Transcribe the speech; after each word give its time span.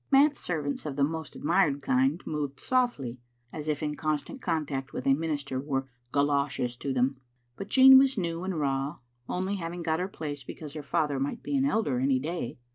Manse 0.09 0.39
servants 0.39 0.87
of 0.87 0.95
the 0.95 1.03
most 1.03 1.35
admired 1.35 1.83
kind 1.83 2.23
move 2.25 2.53
softly, 2.59 3.19
as 3.53 3.67
if 3.67 3.83
constant 3.97 4.41
contact 4.41 4.93
with 4.93 5.05
a 5.05 5.13
minister 5.13 5.59
were 5.59 5.89
goloshes 6.11 6.75
to 6.77 6.91
them; 6.91 7.21
but 7.55 7.69
Jean 7.69 7.99
was 7.99 8.17
new 8.17 8.43
and 8.43 8.59
raw, 8.59 8.97
only 9.29 9.57
having 9.57 9.83
got 9.83 9.99
her 9.99 10.07
place 10.07 10.43
because 10.43 10.73
her 10.73 10.81
father 10.81 11.19
might 11.19 11.43
be 11.43 11.55
an 11.55 11.65
elder 11.65 11.99
any 11.99 12.17
day. 12.17 12.57